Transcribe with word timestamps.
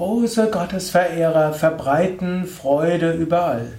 Große 0.00 0.48
Gottesverehrer 0.48 1.52
verbreiten 1.52 2.46
Freude 2.46 3.12
überall. 3.12 3.74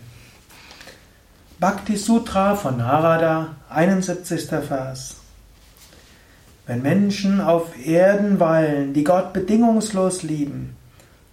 Bhakti 1.59 1.97
Sutra 1.97 2.55
von 2.55 2.78
Narada, 2.78 3.55
71. 3.71 4.47
Vers. 4.49 5.15
Wenn 6.68 6.84
Menschen 6.84 7.42
auf 7.42 7.75
Erden 7.84 8.39
weilen, 8.39 8.93
die 8.93 9.04
Gott 9.04 9.34
bedingungslos 9.34 10.21
lieben, 10.21 10.75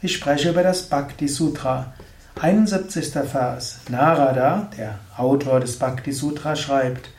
Ich 0.00 0.14
spreche 0.14 0.50
über 0.50 0.62
das 0.62 0.82
Bhakti 0.82 1.26
Sutra. 1.26 1.92
71. 2.40 3.14
Vers. 3.28 3.80
Narada, 3.90 4.70
der 4.78 5.00
Autor 5.16 5.58
des 5.58 5.76
Bhakti 5.76 6.12
Sutra, 6.12 6.54
schreibt: 6.54 7.10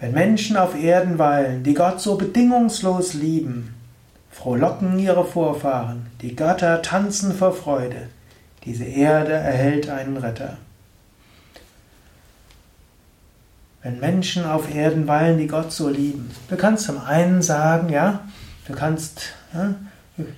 Wenn 0.00 0.10
Menschen 0.10 0.56
auf 0.56 0.74
Erden 0.74 1.20
weilen, 1.20 1.62
die 1.62 1.74
Gott 1.74 2.00
so 2.00 2.16
bedingungslos 2.16 3.14
lieben, 3.14 3.76
frohlocken 4.32 4.98
ihre 4.98 5.24
Vorfahren, 5.24 6.06
die 6.20 6.34
Götter 6.34 6.82
tanzen 6.82 7.32
vor 7.32 7.52
Freude, 7.52 8.08
diese 8.64 8.84
Erde 8.84 9.32
erhält 9.32 9.88
einen 9.88 10.16
Retter. 10.16 10.56
Wenn 13.82 14.00
Menschen 14.00 14.44
auf 14.44 14.72
Erden 14.74 15.06
weilen, 15.06 15.38
die 15.38 15.48
Gott 15.48 15.72
so 15.72 15.88
lieben, 15.88 16.30
du 16.48 16.56
kannst 16.56 16.86
zum 16.86 17.00
einen 17.00 17.42
sagen, 17.42 17.88
ja, 17.90 18.20
du 18.66 18.74
kannst 18.74 19.34
ja, 19.52 19.74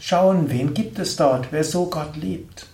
schauen, 0.01 0.51
wen 0.51 0.75
gibt 0.75 0.99
es 0.99 1.17
dort, 1.17 1.49
wer 1.51 1.65
so 1.65 1.87
Gott 1.87 2.17
liebt. 2.17 2.67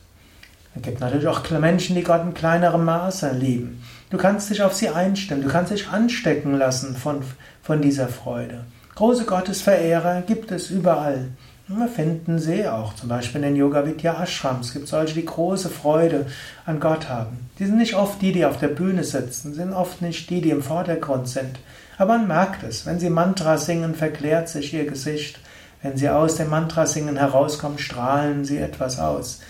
Es 0.74 0.82
gibt 0.82 1.00
natürlich 1.00 1.26
auch 1.26 1.48
Menschen, 1.50 1.96
die 1.96 2.04
Gott 2.04 2.22
in 2.22 2.34
kleinerem 2.34 2.84
Maße 2.84 3.32
lieben. 3.32 3.82
Du 4.10 4.16
kannst 4.16 4.50
dich 4.50 4.62
auf 4.62 4.72
sie 4.72 4.88
einstimmen, 4.88 5.42
du 5.42 5.50
kannst 5.50 5.72
dich 5.72 5.88
anstecken 5.88 6.54
lassen 6.54 6.96
von, 6.96 7.22
von 7.62 7.82
dieser 7.82 8.08
Freude. 8.08 8.64
Große 9.00 9.24
Gottesverehrer 9.24 10.20
gibt 10.20 10.52
es 10.52 10.68
überall. 10.68 11.28
Wir 11.68 11.88
finden 11.88 12.38
sie 12.38 12.68
auch, 12.68 12.94
zum 12.94 13.08
Beispiel 13.08 13.40
in 13.40 13.54
den 13.54 13.56
Yoga 13.56 13.86
Vidya 13.86 14.22
Ashrams 14.22 14.74
gibt 14.74 14.88
solche, 14.88 15.14
die 15.14 15.24
große 15.24 15.70
Freude 15.70 16.26
an 16.66 16.80
Gott 16.80 17.08
haben. 17.08 17.48
Die 17.58 17.64
sind 17.64 17.78
nicht 17.78 17.94
oft 17.94 18.20
die, 18.20 18.32
die 18.32 18.44
auf 18.44 18.58
der 18.58 18.68
Bühne 18.68 19.02
sitzen, 19.02 19.54
sind 19.54 19.72
oft 19.72 20.02
nicht 20.02 20.28
die, 20.28 20.42
die 20.42 20.50
im 20.50 20.62
Vordergrund 20.62 21.28
sind. 21.28 21.60
Aber 21.96 22.18
man 22.18 22.28
merkt 22.28 22.62
es, 22.62 22.84
wenn 22.84 23.00
sie 23.00 23.08
Mantra 23.08 23.56
singen, 23.56 23.94
verklärt 23.94 24.50
sich 24.50 24.74
ihr 24.74 24.84
Gesicht. 24.84 25.40
Wenn 25.80 25.96
sie 25.96 26.10
aus 26.10 26.36
dem 26.36 26.50
Mantra 26.50 26.84
singen 26.84 27.16
herauskommen, 27.16 27.78
strahlen 27.78 28.44
sie 28.44 28.58
etwas 28.58 28.98
aus. 28.98 29.40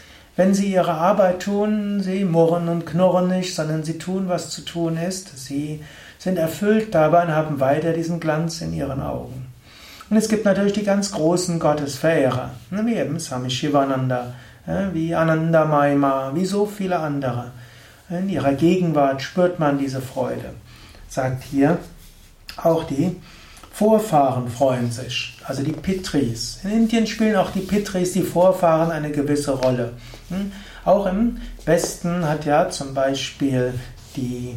Wenn 0.41 0.55
sie 0.55 0.73
ihre 0.73 0.95
Arbeit 0.95 1.43
tun, 1.43 2.01
sie 2.01 2.25
murren 2.25 2.71
und 2.71 2.87
knurren 2.87 3.29
nicht, 3.29 3.55
sondern 3.55 3.85
sie 3.85 3.99
tun, 3.99 4.31
was 4.31 4.49
zu 4.49 4.63
tun 4.63 4.97
ist. 4.97 5.37
Sie 5.39 5.85
sind 6.19 6.39
erfüllt 6.39 6.95
dabei 6.95 7.25
und 7.25 7.35
haben 7.35 7.61
weiter 7.61 7.93
diesen 7.93 8.21
Glanz 8.21 8.63
in 8.63 8.73
ihren 8.73 9.03
Augen. 9.03 9.53
Und 10.09 10.17
es 10.17 10.31
gibt 10.31 10.47
natürlich 10.47 10.73
die 10.73 10.83
ganz 10.83 11.13
großen 11.13 11.59
Gottesverehrer, 11.59 12.53
wie 12.71 12.95
eben 12.95 13.21
Swami 13.21 13.51
Shivananda, 13.51 14.33
wie 14.95 15.15
Ananda 15.15 15.67
Maima, 15.67 16.33
wie 16.35 16.47
so 16.47 16.65
viele 16.65 17.01
andere. 17.01 17.51
In 18.09 18.31
ihrer 18.31 18.55
Gegenwart 18.55 19.21
spürt 19.21 19.59
man 19.59 19.77
diese 19.77 20.01
Freude. 20.01 20.55
Sagt 21.07 21.43
hier, 21.43 21.77
auch 22.57 22.85
die 22.85 23.15
Vorfahren 23.73 24.49
freuen 24.49 24.91
sich, 24.91 25.39
also 25.45 25.63
die 25.63 25.73
Pitris. 25.73 26.61
In 26.65 26.71
Indien 26.71 27.07
spielen 27.07 27.37
auch 27.37 27.51
die 27.51 27.61
Pitris, 27.61 28.13
die 28.13 28.23
Vorfahren, 28.23 28.91
eine 28.91 29.11
gewisse 29.11 29.53
Rolle. 29.53 29.93
Hm? 30.29 30.53
Auch 30.85 31.07
im 31.07 31.39
Westen 31.65 32.29
hat 32.29 32.45
ja 32.45 32.69
zum 32.69 32.95
Beispiel 32.95 33.75
die 34.17 34.57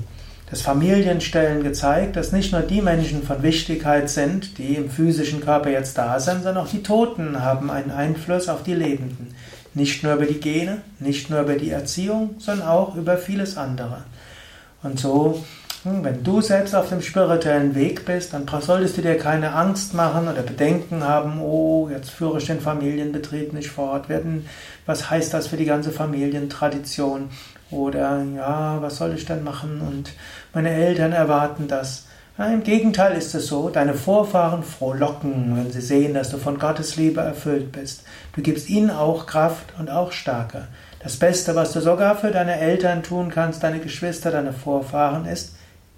das 0.50 0.62
Familienstellen 0.62 1.64
gezeigt, 1.64 2.16
dass 2.16 2.32
nicht 2.32 2.52
nur 2.52 2.62
die 2.62 2.84
Menschen 2.84 3.24
von 3.24 3.42
Wichtigkeit 3.42 4.08
sind, 4.08 4.60
die 4.60 4.76
im 4.76 4.92
physischen 4.92 5.42
Körper 5.42 5.72
jetzt 5.72 5.98
da 5.98 6.20
sind, 6.20 6.44
sondern 6.44 6.64
auch 6.64 6.70
die 6.70 6.84
Toten 6.84 7.42
haben 7.42 7.72
einen 7.72 7.90
Einfluss 7.90 8.50
auf 8.50 8.62
die 8.62 8.76
Lebenden. 8.76 9.34
Nicht 9.74 10.04
nur 10.04 10.14
über 10.14 10.28
die 10.28 10.40
Gene, 10.40 10.82
nicht 11.00 11.32
nur 11.32 11.42
über 11.42 11.56
die 11.56 11.72
Erziehung, 11.72 12.36
sondern 12.38 12.68
auch 12.68 12.96
über 12.96 13.18
vieles 13.18 13.58
andere. 13.58 14.04
Und 14.84 15.00
so, 15.00 15.44
wenn 15.86 16.24
du 16.24 16.40
selbst 16.40 16.74
auf 16.76 16.90
dem 16.90 17.02
spirituellen 17.02 17.76
Weg 17.76 18.06
bist, 18.06 18.34
dann 18.34 18.46
solltest 18.62 18.98
du 18.98 19.02
dir 19.02 19.18
keine 19.18 19.54
Angst 19.54 19.94
machen 19.94 20.30
oder 20.30 20.42
Bedenken 20.42 21.04
haben, 21.04 21.42
oh, 21.42 21.90
jetzt 21.92 22.10
führe 22.10 22.38
ich 22.38 22.46
den 22.46 22.62
Familienbetrieb 22.62 23.52
nicht 23.52 23.70
fort, 23.70 24.08
was 24.86 25.10
heißt 25.10 25.34
das 25.34 25.48
für 25.48 25.58
die 25.58 25.66
ganze 25.66 25.92
Familientradition? 25.92 27.30
Oder 27.70 28.24
ja, 28.36 28.82
was 28.82 28.98
soll 28.98 29.14
ich 29.14 29.26
denn 29.26 29.44
machen? 29.44 29.82
Und 29.82 30.12
meine 30.54 30.70
Eltern 30.70 31.12
erwarten 31.12 31.68
das. 31.68 32.06
Ja, 32.38 32.48
Im 32.48 32.64
Gegenteil 32.64 33.18
ist 33.18 33.36
es 33.36 33.48
so, 33.48 33.70
deine 33.70 33.94
Vorfahren 33.94 34.64
frohlocken, 34.64 35.56
wenn 35.56 35.72
sie 35.72 35.82
sehen, 35.82 36.14
dass 36.14 36.30
du 36.30 36.38
von 36.38 36.60
Gottes 36.60 36.96
Liebe 36.96 37.22
erfüllt 37.22 37.72
bist. 37.72 38.04
Du 38.36 38.42
gibst 38.42 38.70
ihnen 38.70 38.90
auch 38.90 39.26
Kraft 39.26 39.74
und 39.78 39.90
auch 39.90 40.12
Stärke. 40.12 40.68
Das 41.00 41.18
Beste, 41.18 41.56
was 41.56 41.74
du 41.74 41.82
sogar 41.82 42.16
für 42.16 42.32
deine 42.32 42.58
Eltern 42.58 43.04
tun 43.04 43.30
kannst, 43.30 43.64
deine 43.64 43.80
Geschwister, 43.80 44.32
deine 44.32 44.54
Vorfahren, 44.54 45.26
ist, 45.26 45.54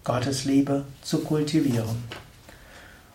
Gottes 0.05 0.45
Liebe 0.45 0.85
zu 1.01 1.19
kultivieren. 1.19 2.03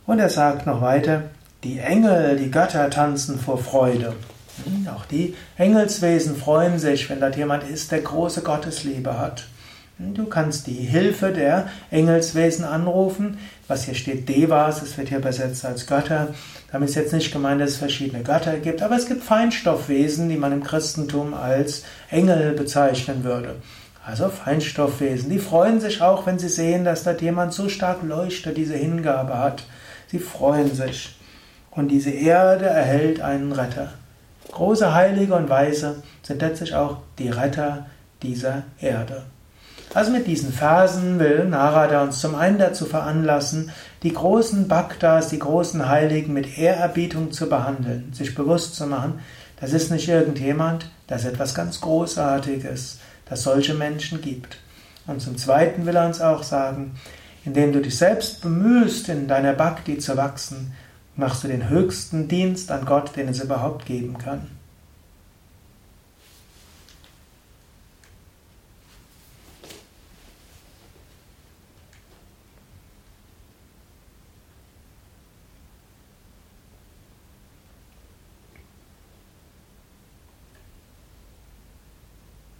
Und 0.06 0.18
er 0.18 0.28
sagt 0.28 0.66
noch 0.66 0.82
weiter, 0.82 1.22
die 1.64 1.78
Engel, 1.78 2.36
die 2.36 2.50
Götter 2.50 2.90
tanzen 2.90 3.38
vor 3.38 3.58
Freude. 3.58 4.14
Auch 4.94 5.06
die 5.06 5.34
Engelswesen 5.56 6.36
freuen 6.36 6.78
sich, 6.78 7.08
wenn 7.08 7.20
dort 7.20 7.36
jemand 7.36 7.62
ist, 7.62 7.92
der 7.92 8.00
große 8.00 8.42
Gottesliebe 8.42 9.18
hat. 9.18 9.46
Du 9.98 10.24
kannst 10.24 10.66
die 10.66 10.72
Hilfe 10.72 11.30
der 11.30 11.68
Engelswesen 11.90 12.64
anrufen. 12.64 13.38
Was 13.68 13.84
hier 13.84 13.94
steht, 13.94 14.28
Devas, 14.28 14.82
es 14.82 14.96
wird 14.96 15.10
hier 15.10 15.18
übersetzt 15.18 15.64
als 15.64 15.86
Götter. 15.86 16.34
Damit 16.72 16.88
ist 16.88 16.94
jetzt 16.94 17.12
nicht 17.12 17.32
gemeint, 17.32 17.60
dass 17.60 17.70
es 17.70 17.76
verschiedene 17.76 18.22
Götter 18.22 18.56
gibt, 18.56 18.82
aber 18.82 18.96
es 18.96 19.06
gibt 19.06 19.22
Feinstoffwesen, 19.22 20.28
die 20.28 20.36
man 20.36 20.52
im 20.52 20.64
Christentum 20.64 21.34
als 21.34 21.84
Engel 22.10 22.52
bezeichnen 22.52 23.24
würde. 23.24 23.56
Also 24.04 24.28
Feinstoffwesen, 24.28 25.28
die 25.30 25.38
freuen 25.38 25.80
sich 25.80 26.00
auch, 26.00 26.26
wenn 26.26 26.38
sie 26.38 26.48
sehen, 26.48 26.84
dass 26.84 27.04
dort 27.04 27.20
jemand 27.20 27.52
so 27.52 27.68
stark 27.68 28.02
leuchtet, 28.02 28.56
diese 28.56 28.76
Hingabe 28.76 29.38
hat. 29.38 29.64
Sie 30.08 30.18
freuen 30.18 30.74
sich. 30.74 31.16
Und 31.70 31.88
diese 31.88 32.10
Erde 32.10 32.66
erhält 32.66 33.20
einen 33.20 33.52
Retter. 33.52 33.92
Große 34.50 34.94
Heilige 34.94 35.34
und 35.34 35.48
Weise 35.48 36.02
sind 36.22 36.42
letztlich 36.42 36.74
auch 36.74 36.98
die 37.18 37.28
Retter 37.28 37.86
dieser 38.22 38.64
Erde. 38.80 39.22
Also 39.92 40.12
mit 40.12 40.26
diesen 40.26 40.52
Versen 40.52 41.18
will 41.18 41.46
Narada 41.46 42.02
uns 42.02 42.20
zum 42.20 42.34
einen 42.36 42.58
dazu 42.58 42.86
veranlassen, 42.86 43.70
die 44.02 44.12
großen 44.12 44.68
Bhaktas, 44.68 45.28
die 45.28 45.38
großen 45.38 45.88
Heiligen 45.88 46.32
mit 46.32 46.58
Ehrerbietung 46.58 47.32
zu 47.32 47.48
behandeln, 47.48 48.12
sich 48.12 48.34
bewusst 48.34 48.76
zu 48.76 48.86
machen, 48.86 49.20
das 49.60 49.72
ist 49.72 49.90
nicht 49.90 50.08
irgendjemand, 50.08 50.90
das 51.06 51.22
ist 51.22 51.32
etwas 51.32 51.54
ganz 51.54 51.80
Großartiges, 51.80 52.98
das 53.30 53.44
solche 53.44 53.74
Menschen 53.74 54.20
gibt. 54.20 54.58
Und 55.06 55.22
zum 55.22 55.38
Zweiten 55.38 55.86
will 55.86 55.96
er 55.96 56.06
uns 56.06 56.20
auch 56.20 56.42
sagen, 56.42 56.96
indem 57.44 57.72
du 57.72 57.80
dich 57.80 57.96
selbst 57.96 58.42
bemühst, 58.42 59.08
in 59.08 59.28
deiner 59.28 59.54
Bhakti 59.54 59.98
zu 59.98 60.16
wachsen, 60.16 60.72
machst 61.16 61.44
du 61.44 61.48
den 61.48 61.68
höchsten 61.68 62.28
Dienst 62.28 62.70
an 62.70 62.84
Gott, 62.84 63.16
den 63.16 63.28
es 63.28 63.42
überhaupt 63.42 63.86
geben 63.86 64.18
kann. 64.18 64.59